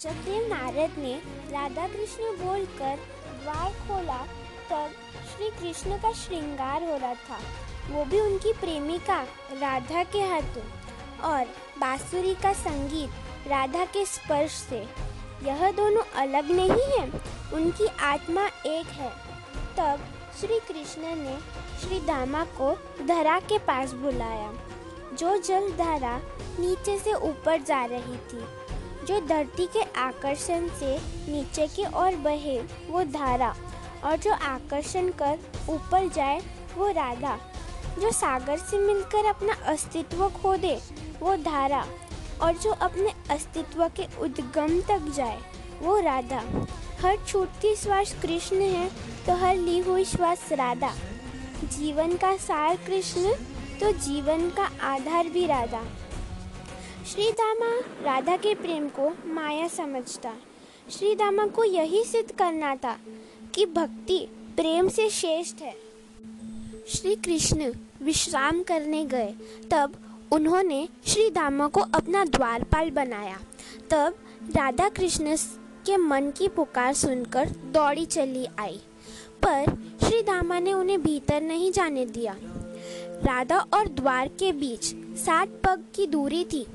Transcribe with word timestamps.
जब 0.00 0.24
नारद 0.28 0.98
ने 0.98 1.22
राधा 1.50 1.88
कृष्ण 1.88 2.22
बोलकर 2.22 2.96
द्वार 3.42 3.72
खोला, 3.72 4.26
तब 4.70 4.90
श्री 5.26 5.50
कृष्ण 5.50 5.98
का 5.98 6.12
श्रृंगार 6.12 6.82
हो 6.82 6.96
रहा 6.96 7.14
था। 7.14 7.38
वो 7.90 8.04
भी 8.04 8.20
उनकी 8.20 8.52
प्रेमिका 8.52 9.22
राधा 9.52 10.02
के 10.04 10.20
हाथों 10.20 10.64
और 11.20 11.44
बांसुरी 11.78 12.34
का 12.34 12.52
संगीत 12.52 13.10
राधा 13.48 13.84
के 13.84 14.04
स्पर्श 14.06 14.52
से। 14.52 14.88
यह 15.42 15.70
दोनों 15.70 16.02
अलग 16.16 16.50
नहीं 16.50 16.98
है, 16.98 17.10
उनकी 17.54 17.86
आत्मा 17.86 18.46
एक 18.66 18.86
है। 18.86 19.10
तब 19.78 20.04
श्री 20.40 20.58
कृष्ण 20.58 21.02
ने 21.02 21.38
श्री 21.80 22.00
दामा 22.00 22.44
को 22.44 22.72
धरा 23.06 23.40
के 23.40 23.58
पास 23.58 23.92
बुलाया, 23.92 24.52
जो 25.14 25.36
जल 25.36 25.72
धारा 25.72 26.20
नीचे 26.60 26.98
से 26.98 27.12
ऊपर 27.12 27.62
जा 27.62 27.84
रही 27.84 28.16
थी। 28.16 28.65
जो 29.06 29.20
धरती 29.26 29.66
के 29.66 29.82
आकर्षण 30.00 30.68
से 30.78 30.96
नीचे 31.32 31.66
की 31.66 31.84
ओर 31.96 32.16
बहे, 32.16 32.58
वो 32.88 33.02
धारा, 33.12 33.54
और 34.04 34.16
जो 34.16 34.32
आकर्षण 34.32 35.10
कर 35.20 35.38
ऊपर 35.68 36.08
जाए, 36.08 36.40
वो 36.76 36.88
राधा। 36.92 37.36
जो 37.98 38.10
सागर 38.10 38.58
से 38.58 38.78
मिलकर 38.78 39.26
अपना 39.26 39.52
अस्तित्व 39.66 40.28
खो 40.32 40.56
दे, 40.56 40.74
वो 41.20 41.36
धारा, 41.36 41.84
और 42.42 42.56
जो 42.56 42.72
अपने 42.72 43.12
अस्तित्व 43.30 43.86
के 43.96 44.06
उद्गम 44.20 44.80
तक 44.80 45.12
जाए, 45.16 45.38
वो 45.82 45.98
राधा। 46.00 46.42
हर 47.00 47.16
छूटती 47.26 47.74
श्वास 47.76 48.14
कृष्ण 48.22 48.56
है 48.56 48.88
तो 49.26 49.34
हर 49.36 49.56
ली 49.56 49.78
हुई 49.78 50.04
श्वास 50.04 50.48
राधा। 50.52 50.92
जीवन 51.64 52.16
का 52.16 52.36
सार 52.36 52.76
कृष्ण 52.76 53.32
तो 53.80 53.90
जीवन 54.00 54.48
का 54.50 54.70
आधार 54.82 55.28
भी 55.28 55.46
राधा। 55.46 55.82
श्री 57.06 57.30
दामा 57.30 57.68
राधा 58.02 58.36
के 58.36 58.54
प्रेम 58.54 58.88
को 58.88 59.08
माया 59.26 59.66
समझता। 59.68 60.32
श्री 60.90 61.14
दामा 61.14 61.46
को 61.46 61.64
यही 61.64 62.02
सिद्ध 62.04 62.30
करना 62.30 62.74
था 62.76 62.96
कि 63.54 63.66
भक्ति 63.66 64.18
प्रेम 64.56 64.88
से 64.88 65.08
श्रेष्ठ 65.10 65.60
है। 65.62 65.74
श्री 66.88 67.14
कृष्ण 67.16 67.70
विश्राम 68.02 68.62
करने 68.62 69.04
गए, 69.04 69.34
तब 69.70 69.94
उन्होंने 70.32 70.88
श्री 71.06 71.28
दामा 71.30 71.68
को 71.68 71.80
अपना 71.80 72.24
द्वारपाल 72.24 72.90
बनाया। 72.90 73.38
तब 73.90 74.16
राधा 74.56 74.88
कृष्ण 74.88 75.36
के 75.86 75.96
मन 75.96 76.30
की 76.30 76.48
पुकार 76.48 76.92
सुनकर 76.94 77.50
दौड़ी 77.72 78.06
चली 78.06 78.46
आई, 78.58 78.80
पर 79.42 79.74
श्री 80.02 80.22
दामा 80.22 80.58
ने 80.58 80.72
उन्हें 80.72 81.02
भीतर 81.02 81.40
नहीं 81.42 81.70
जाने 81.72 82.06
दिया। 82.06 82.36
राधा 83.22 83.58
और 83.74 83.88
द्वार 83.88 84.28
के 84.28 84.52
बीच 84.52 84.94
सात 85.18 85.48
पग 85.64 85.84
की 85.94 86.06
दूरी 86.06 86.44
थी 86.44 86.66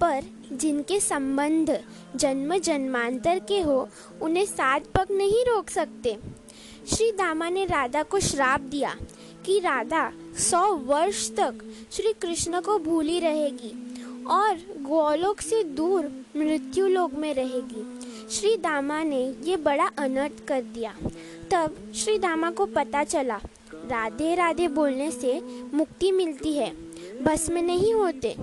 पर 0.00 0.24
जिनके 0.52 1.00
संबंध 1.00 1.70
जन्म 2.16 2.56
जन्मांतर 2.58 3.38
के 3.38 3.60
हो, 3.60 3.88
उन्हें 4.22 4.44
सात 4.46 4.86
पग 4.86 5.12
नहीं 5.12 5.44
रोक 5.44 5.70
सकते। 5.70 6.16
श्री 6.88 7.10
दामा 7.12 7.48
ने 7.48 7.64
राधा 7.64 8.02
को 8.02 8.20
श्राप 8.20 8.60
दिया 8.60 8.94
कि 9.46 9.58
राधा 9.58 10.10
सौ 10.38 10.74
वर्ष 10.74 11.30
तक 11.30 11.58
श्री 11.92 12.12
कृष्ण 12.12 12.60
को 12.60 12.78
भूली 12.78 13.18
रहेगी 13.20 13.72
और 14.26 14.54
गोलोक 14.82 15.40
से 15.40 15.62
दूर 15.64 16.10
मृत्यु 16.36 16.86
लोक 16.88 17.14
में 17.14 17.34
रहेगी। 17.34 17.84
श्री 18.30 18.56
दामा 18.56 19.02
ने 19.02 19.22
ये 19.42 19.56
बड़ा 19.56 19.90
अनर्थ 19.98 20.46
कर 20.48 20.62
दिया। 20.62 20.94
तब 21.50 21.76
श्री 21.94 22.18
दामा 22.18 22.50
को 22.50 22.66
पता 22.66 23.04
चला 23.04 23.40
राधे 23.74 24.34
राधे 24.34 24.68
बोलने 24.68 25.10
से 25.10 25.40
मुक्ति 25.74 26.10
मिलती 26.12 26.52
है 26.52 26.70
भस्म 27.22 27.58
नहीं 27.58 27.92
होते। 27.94 28.34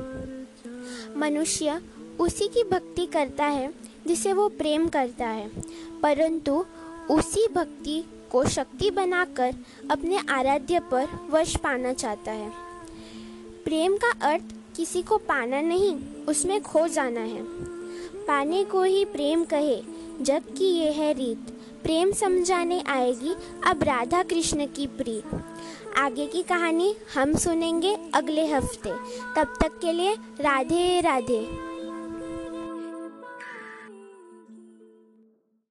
मनुष्य 1.17 1.81
उसी 2.19 2.47
की 2.47 2.63
भक्ति 2.63 3.05
करता 3.05 3.45
है, 3.45 3.73
जिसे 4.07 4.33
वो 4.33 4.49
प्रेम 4.49 4.87
करता 4.87 5.27
है। 5.27 5.51
परंतु 6.01 6.65
उसी 7.11 7.47
भक्ति 7.47 8.03
को 8.31 8.45
शक्ति 8.45 8.91
बनाकर 8.91 9.55
अपने 9.91 10.19
आराध्य 10.29 10.79
पर 10.79 11.07
वश 11.29 11.55
पाना 11.55 11.93
चाहता 11.93 12.31
है। 12.31 12.51
प्रेम 13.65 13.97
का 13.97 14.11
अर्थ 14.21 14.43
किसी 14.77 15.01
को 15.01 15.17
पाना 15.17 15.61
नहीं, 15.61 15.99
उसमें 16.27 16.61
खो 16.61 16.87
जाना 16.87 17.19
है। 17.19 17.43
पाने 18.25 18.63
को 18.63 18.83
ही 18.83 19.05
प्रेम 19.05 19.43
कहे, 19.43 19.81
जबकि 20.21 20.65
ये 20.65 20.91
है 20.91 21.13
रीत। 21.13 21.52
प्रेम 21.83 22.11
समझाने 22.11 22.83
आएगी 22.87 23.35
अब 23.65 23.83
राधा 23.83 24.23
कृष्ण 24.23 24.65
की 24.65 24.87
प्रीत। 24.87 25.43
आगे 25.97 26.25
की 26.27 26.43
कहानी 26.43 26.95
हम 27.15 27.35
सुनेंगे 27.35 27.97
अगले 28.13 28.45
हफ़्ते। 28.47 28.89
तब 29.35 29.53
तक 29.61 29.79
के 29.81 29.93
लिए 29.93 30.13
राधे 30.41 31.01
राधे। 31.01 31.72